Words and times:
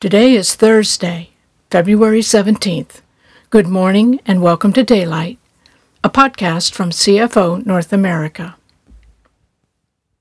Today 0.00 0.32
is 0.32 0.54
Thursday, 0.54 1.28
February 1.70 2.22
17th. 2.22 3.02
Good 3.50 3.68
morning 3.68 4.18
and 4.24 4.40
welcome 4.40 4.72
to 4.72 4.82
Daylight, 4.82 5.38
a 6.02 6.08
podcast 6.08 6.72
from 6.72 6.88
CFO 6.88 7.66
North 7.66 7.92
America. 7.92 8.56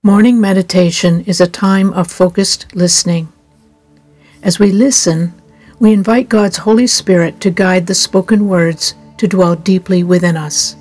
Morning 0.04 0.42
meditation 0.42 1.22
is 1.22 1.40
a 1.40 1.48
time 1.48 1.94
of 1.94 2.12
focused 2.12 2.76
listening. 2.76 3.32
As 4.44 4.60
we 4.60 4.74
listen, 4.74 5.34
we 5.80 5.94
invite 5.94 6.28
God's 6.28 6.58
Holy 6.58 6.86
Spirit 6.86 7.40
to 7.40 7.50
guide 7.50 7.88
the 7.88 7.96
spoken 7.96 8.50
words 8.50 8.96
to 9.16 9.30
dwell 9.30 9.56
deeply 9.56 10.04
within 10.04 10.36
us. 10.36 10.76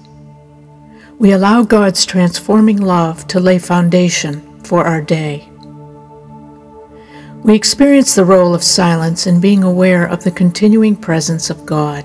We 1.21 1.31
allow 1.31 1.63
God's 1.63 2.05
transforming 2.05 2.79
love 2.79 3.29
to 3.29 3.39
lay 3.39 3.61
foundation 3.61 4.61
for 4.65 4.85
our 4.85 5.01
day. 5.01 5.49
We 7.45 7.55
experience 7.55 8.15
the 8.15 8.25
role 8.25 8.55
of 8.55 8.63
silence 8.63 9.27
in 9.27 9.41
being 9.41 9.63
aware 9.63 10.07
of 10.07 10.25
the 10.25 10.31
continuing 10.31 10.97
presence 10.97 11.51
of 11.51 11.65
God. 11.65 12.05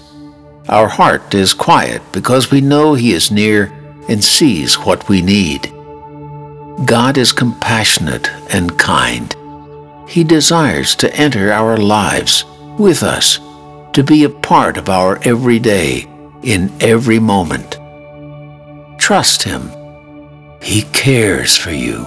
Our 0.69 0.89
heart 0.89 1.35
is 1.35 1.55
quiet 1.55 2.03
because 2.13 2.51
we 2.51 2.61
know 2.61 2.95
He 2.95 3.13
is 3.13 3.31
near 3.31 3.73
and 4.09 4.23
sees 4.23 4.75
what 4.75 5.09
we 5.09 5.23
need. 5.23 5.73
God 6.87 7.19
is 7.19 7.33
compassionate 7.33 8.31
and 8.53 8.79
kind. 8.79 9.35
He 10.09 10.25
desires 10.25 10.95
to 10.97 11.15
enter 11.17 11.53
our 11.53 11.77
lives 11.77 12.45
with 12.79 13.03
us, 13.03 13.39
to 13.93 14.03
be 14.03 14.25
a 14.25 14.31
part 14.31 14.77
of 14.77 14.89
our 14.89 15.19
everyday, 15.27 16.07
in 16.43 16.73
every 16.81 17.19
moment. 17.19 17.79
Trust 18.99 19.43
Him. 19.43 19.71
He 20.61 20.83
cares 20.93 21.57
for 21.57 21.71
you. 21.71 22.07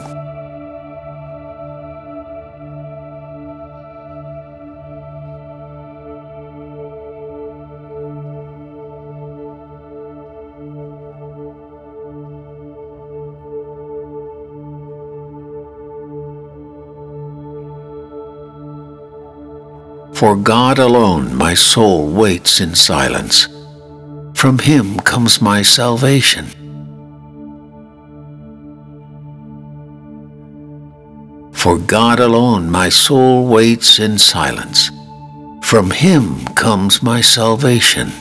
For 20.15 20.37
God 20.37 20.79
alone 20.79 21.35
my 21.35 21.53
soul 21.53 22.07
waits 22.07 22.61
in 22.61 22.73
silence. 22.73 23.49
From 24.33 24.59
Him 24.59 24.97
comes 25.01 25.41
my 25.41 25.61
salvation. 25.61 26.45
For 31.51 31.77
God 31.77 32.21
alone 32.21 32.69
my 32.69 32.87
soul 32.87 33.45
waits 33.45 33.99
in 33.99 34.17
silence. 34.17 34.89
From 35.61 35.91
Him 35.91 36.45
comes 36.55 37.03
my 37.03 37.19
salvation. 37.19 38.13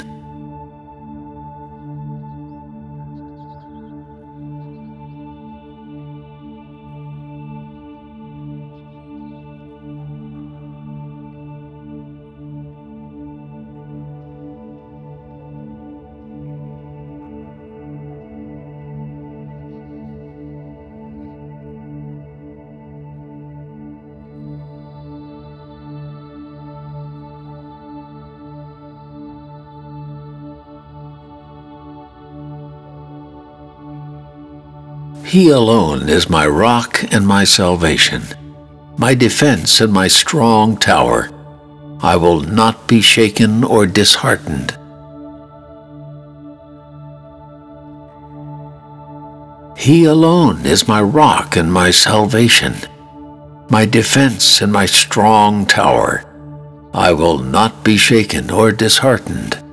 He 35.34 35.48
alone 35.48 36.08
is 36.08 36.30
my 36.30 36.46
rock 36.46 37.12
and 37.12 37.26
my 37.26 37.42
salvation, 37.42 38.22
my 38.96 39.16
defense 39.16 39.80
and 39.80 39.92
my 39.92 40.06
strong 40.06 40.76
tower. 40.76 41.28
I 42.00 42.14
will 42.14 42.38
not 42.38 42.86
be 42.86 43.00
shaken 43.00 43.64
or 43.64 43.84
disheartened. 43.84 44.78
He 49.76 50.04
alone 50.04 50.64
is 50.64 50.86
my 50.86 51.02
rock 51.02 51.56
and 51.56 51.72
my 51.72 51.90
salvation, 51.90 52.76
my 53.68 53.86
defense 53.86 54.60
and 54.60 54.72
my 54.72 54.86
strong 54.86 55.66
tower. 55.66 56.22
I 56.94 57.12
will 57.12 57.38
not 57.40 57.82
be 57.82 57.96
shaken 57.96 58.52
or 58.52 58.70
disheartened. 58.70 59.63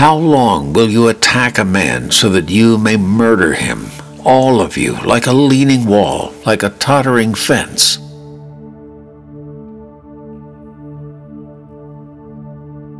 How 0.00 0.16
long 0.16 0.72
will 0.72 0.88
you 0.88 1.08
attack 1.08 1.58
a 1.58 1.64
man 1.66 2.10
so 2.10 2.30
that 2.30 2.48
you 2.48 2.78
may 2.78 2.96
murder 2.96 3.52
him, 3.52 3.84
all 4.24 4.62
of 4.62 4.78
you, 4.78 4.94
like 5.04 5.26
a 5.26 5.32
leaning 5.34 5.84
wall, 5.84 6.32
like 6.46 6.62
a 6.62 6.70
tottering 6.70 7.34
fence? 7.34 7.96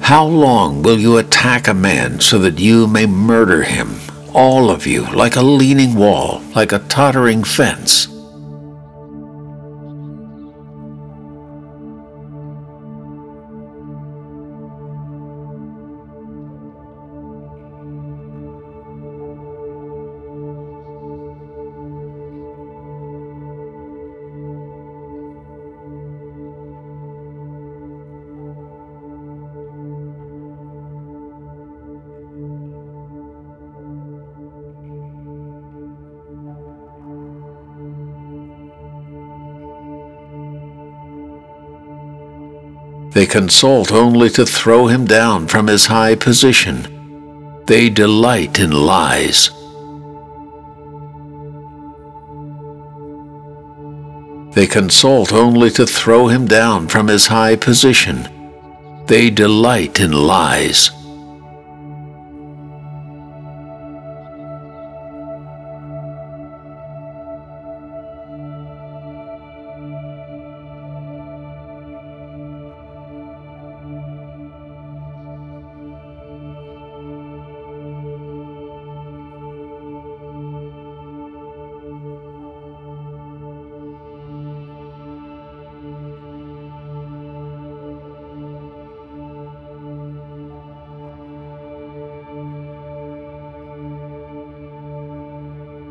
How 0.02 0.26
long 0.26 0.82
will 0.82 0.98
you 0.98 1.16
attack 1.16 1.68
a 1.68 1.72
man 1.72 2.20
so 2.20 2.38
that 2.40 2.58
you 2.58 2.86
may 2.86 3.06
murder 3.06 3.62
him, 3.62 3.98
all 4.34 4.68
of 4.68 4.86
you, 4.86 5.06
like 5.14 5.36
a 5.36 5.42
leaning 5.42 5.94
wall, 5.94 6.42
like 6.54 6.72
a 6.72 6.80
tottering 6.80 7.44
fence? 7.44 8.08
They 43.20 43.26
consult 43.26 43.92
only 43.92 44.30
to 44.30 44.46
throw 44.46 44.86
him 44.86 45.04
down 45.04 45.46
from 45.46 45.66
his 45.66 45.84
high 45.84 46.14
position. 46.14 46.86
They 47.66 47.90
delight 47.90 48.58
in 48.58 48.70
lies. 48.70 49.50
They 54.54 54.66
consult 54.66 55.34
only 55.34 55.68
to 55.72 55.86
throw 55.86 56.28
him 56.28 56.46
down 56.46 56.88
from 56.88 57.08
his 57.08 57.26
high 57.26 57.56
position. 57.56 58.26
They 59.04 59.28
delight 59.28 60.00
in 60.00 60.12
lies. 60.12 60.90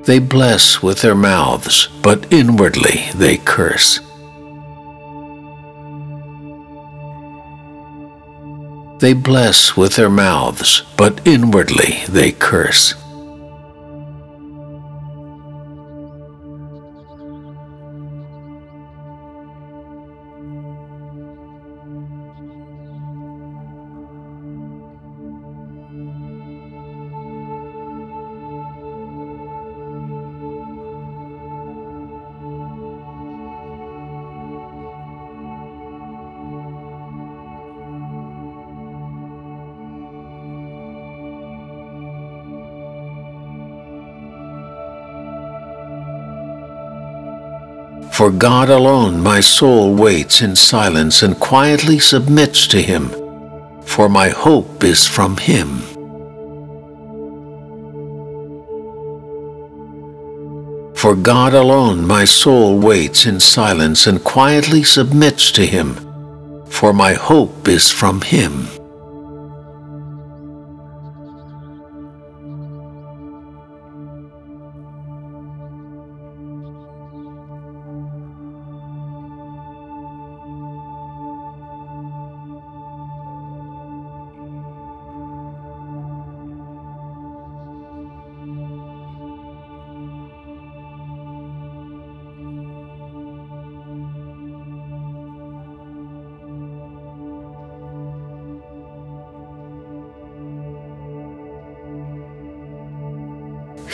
They 0.10 0.18
bless 0.18 0.82
with 0.82 1.04
their 1.04 1.14
mouths, 1.14 1.88
but 2.02 2.34
inwardly 2.34 3.12
they 3.14 3.38
curse. 3.38 4.00
They 8.98 9.14
bless 9.14 9.78
with 9.78 9.98
their 9.98 10.10
mouths, 10.10 10.82
but 10.98 11.28
inwardly 11.28 12.00
they 12.10 12.32
curse. 12.32 12.96
For 48.12 48.32
God 48.32 48.70
alone 48.70 49.22
my 49.22 49.40
soul 49.40 49.96
waits 49.96 50.42
in 50.42 50.56
silence 50.56 51.24
and 51.24 51.40
quietly 51.40 52.00
submits 52.00 52.68
to 52.68 52.82
Him, 52.82 53.10
for 53.84 54.10
my 54.10 54.30
hope 54.30 54.84
is 54.84 55.08
from 55.08 55.38
Him. 55.38 55.80
For 60.96 61.16
God 61.16 61.54
alone 61.54 62.06
my 62.06 62.26
soul 62.26 62.78
waits 62.78 63.26
in 63.26 63.40
silence 63.40 64.06
and 64.06 64.22
quietly 64.22 64.84
submits 64.84 65.50
to 65.54 65.66
Him, 65.66 65.96
for 66.68 66.92
my 66.92 67.14
hope 67.14 67.70
is 67.70 67.90
from 67.90 68.20
Him. 68.22 68.68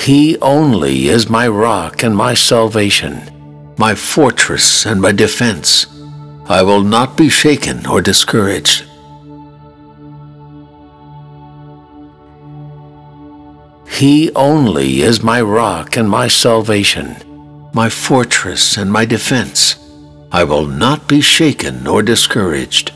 He 0.06 0.38
only 0.40 1.08
is 1.08 1.32
my 1.32 1.48
rock 1.48 2.04
and 2.04 2.16
my 2.16 2.36
salvation, 2.36 3.74
my 3.80 3.96
fortress 3.96 4.86
and 4.86 5.02
my 5.02 5.12
defense. 5.12 5.88
I 6.48 6.62
will 6.62 6.84
not 6.84 7.18
be 7.18 7.28
shaken 7.28 7.88
or 7.88 8.04
discouraged. 8.04 8.86
He 13.90 14.32
only 14.36 15.02
is 15.02 15.24
my 15.24 15.42
rock 15.42 15.98
and 15.98 16.08
my 16.08 16.28
salvation, 16.28 17.16
my 17.74 17.90
fortress 17.90 18.78
and 18.78 18.92
my 18.92 19.06
defense. 19.06 19.76
I 20.32 20.44
will 20.44 20.68
not 20.68 21.08
be 21.08 21.20
shaken 21.20 21.88
or 21.88 22.04
discouraged. 22.04 22.92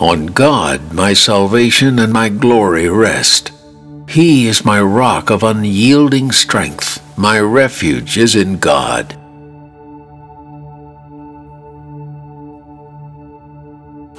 On 0.00 0.26
God 0.26 0.92
my 0.92 1.12
salvation 1.12 1.98
and 1.98 2.12
my 2.12 2.28
glory 2.28 2.88
rest. 2.88 3.50
He 4.08 4.46
is 4.46 4.64
my 4.64 4.80
rock 4.80 5.28
of 5.28 5.42
unyielding 5.42 6.30
strength. 6.30 7.02
My 7.18 7.40
refuge 7.40 8.16
is 8.16 8.36
in 8.36 8.58
God. 8.58 9.14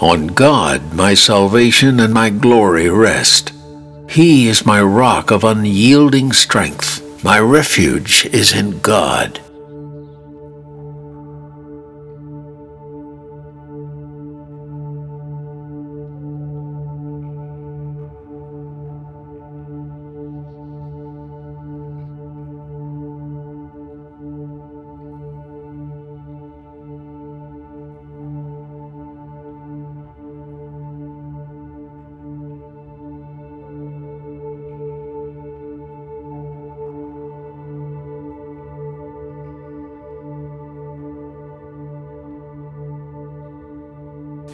On 0.02 0.28
God 0.28 0.94
my 0.94 1.14
salvation 1.14 2.02
and 2.02 2.14
my 2.14 2.30
glory 2.30 2.90
rest. 2.90 3.54
He 4.10 4.50
is 4.50 4.66
my 4.66 4.82
rock 4.82 5.32
of 5.32 5.46
unyielding 5.46 6.34
strength. 6.34 7.24
My 7.24 7.40
refuge 7.40 8.26
is 8.34 8.54
in 8.54 8.82
God. 8.82 9.40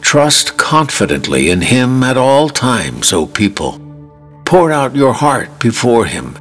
Trust 0.06 0.56
confidently 0.56 1.50
in 1.50 1.60
Him 1.60 2.04
at 2.04 2.16
all 2.16 2.48
times, 2.48 3.12
O 3.12 3.26
people. 3.26 3.80
Pour 4.44 4.70
out 4.70 4.94
your 4.94 5.12
heart 5.12 5.58
before 5.58 6.04
Him. 6.04 6.38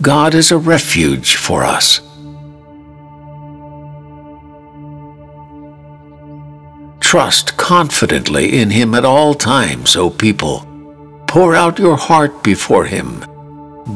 God 0.00 0.32
is 0.32 0.52
a 0.52 0.56
refuge 0.56 1.34
for 1.34 1.64
us. 1.64 2.00
Trust 7.00 7.56
confidently 7.56 8.60
in 8.60 8.70
Him 8.70 8.94
at 8.94 9.04
all 9.04 9.34
times, 9.34 9.96
O 9.96 10.08
people. 10.08 10.64
Pour 11.26 11.56
out 11.56 11.80
your 11.80 11.96
heart 11.96 12.44
before 12.44 12.84
Him. 12.84 13.24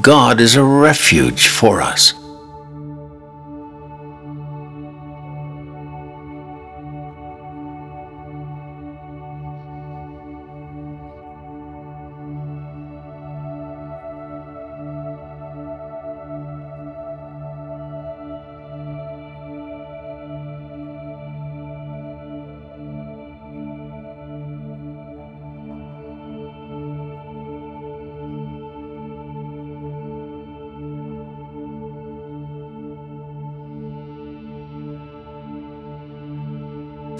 God 0.02 0.40
is 0.40 0.56
a 0.56 0.64
refuge 0.64 1.46
for 1.46 1.80
us. 1.80 2.14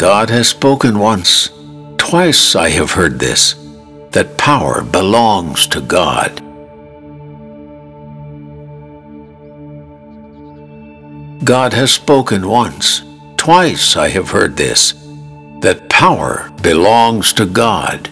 God 0.05 0.29
has 0.29 0.49
spoken 0.49 0.99
once, 0.99 1.49
twice 1.97 2.55
I 2.55 2.69
have 2.69 2.91
heard 2.91 3.19
this, 3.19 3.55
that 4.11 4.37
power 4.37 4.83
belongs 4.83 5.67
to 5.69 5.81
God. 5.81 6.43
God 11.43 11.73
has 11.73 11.91
spoken 11.91 12.47
once, 12.47 13.01
twice 13.39 13.97
I 13.97 14.09
have 14.09 14.29
heard 14.29 14.59
this, 14.59 14.93
that 15.63 15.89
power 15.89 16.53
belongs 16.61 17.33
to 17.33 17.47
God. 17.47 18.11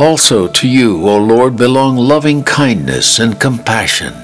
Also 0.00 0.48
to 0.48 0.66
you, 0.66 1.06
O 1.06 1.18
Lord, 1.18 1.58
belong 1.58 1.94
loving 1.98 2.42
kindness 2.42 3.18
and 3.18 3.38
compassion. 3.38 4.14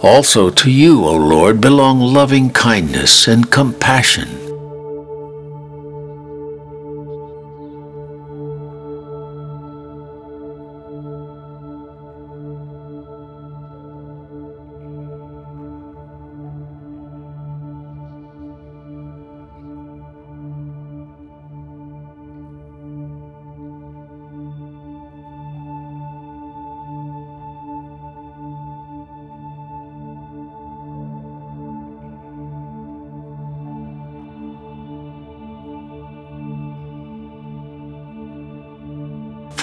Also 0.00 0.48
to 0.48 0.70
you, 0.70 1.04
O 1.04 1.14
Lord, 1.14 1.60
belong 1.60 2.00
loving 2.00 2.48
kindness 2.48 3.28
and 3.28 3.50
compassion. 3.50 4.43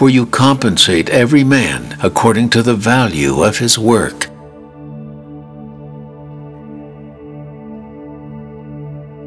For 0.02 0.10
you 0.10 0.26
compensate 0.26 1.08
every 1.12 1.44
man 1.44 1.96
according 2.02 2.50
to 2.50 2.64
the 2.64 2.74
value 2.74 3.44
of 3.44 3.60
his 3.60 3.78
work. 3.78 4.24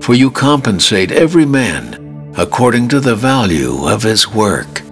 For 0.03 0.15
you 0.15 0.33
compensate 0.33 1.13
every 1.13 1.47
man 1.47 2.35
according 2.37 2.89
to 2.89 2.99
the 2.99 3.15
value 3.15 3.87
of 3.87 4.03
his 4.03 4.27
work. 4.27 4.84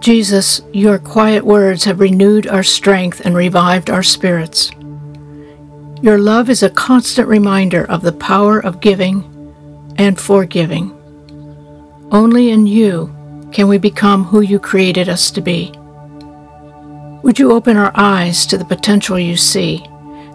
Jesus, 0.00 0.62
your 0.72 0.98
quiet 0.98 1.44
words 1.44 1.84
have 1.84 2.00
renewed 2.00 2.46
our 2.46 2.62
strength 2.62 3.20
and 3.22 3.36
revived 3.36 3.90
our 3.90 4.02
spirits. 4.02 4.70
Your 6.00 6.16
love 6.16 6.48
is 6.48 6.62
a 6.62 6.70
constant 6.70 7.28
reminder 7.28 7.84
of 7.84 8.00
the 8.00 8.12
power 8.12 8.58
of 8.58 8.80
giving 8.80 9.22
and 9.98 10.18
forgiving. 10.18 10.96
Only 12.10 12.48
in 12.48 12.66
you 12.66 13.14
can 13.52 13.68
we 13.68 13.76
become 13.76 14.24
who 14.24 14.40
you 14.40 14.58
created 14.58 15.10
us 15.10 15.30
to 15.32 15.42
be. 15.42 15.70
Would 17.22 17.38
you 17.38 17.52
open 17.52 17.76
our 17.76 17.92
eyes 17.94 18.46
to 18.46 18.56
the 18.56 18.64
potential 18.64 19.18
you 19.18 19.36
see 19.36 19.84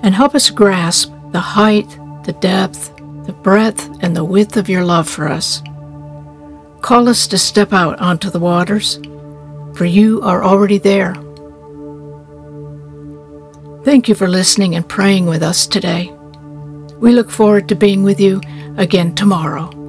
and 0.03 0.13
help 0.13 0.35
us 0.35 0.51
grasp 0.51 1.11
the 1.31 1.39
height, 1.39 1.89
the 2.23 2.37
depth, 2.39 2.95
the 3.25 3.33
breadth, 3.33 3.89
and 4.03 4.15
the 4.15 4.23
width 4.23 4.57
of 4.57 4.69
your 4.69 4.85
love 4.85 5.09
for 5.09 5.27
us? 5.27 5.63
Call 6.81 7.09
us 7.09 7.25
to 7.25 7.39
step 7.39 7.73
out 7.73 7.99
onto 7.99 8.29
the 8.29 8.39
waters 8.39 8.99
for 9.75 9.85
you 9.85 10.21
are 10.21 10.43
already 10.43 10.77
there. 10.77 11.13
Thank 13.83 14.07
you 14.09 14.15
for 14.15 14.27
listening 14.27 14.75
and 14.75 14.87
praying 14.87 15.27
with 15.27 15.43
us 15.43 15.67
today. 15.67 16.11
We 16.99 17.11
look 17.11 17.29
forward 17.29 17.69
to 17.69 17.75
being 17.75 18.03
with 18.03 18.19
you 18.19 18.41
again 18.77 19.13
tomorrow. 19.13 19.84